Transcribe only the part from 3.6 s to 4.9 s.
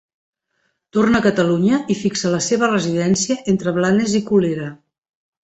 Blanes i Colera.